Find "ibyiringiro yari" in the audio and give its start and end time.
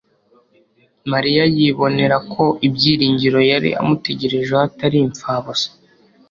2.67-3.69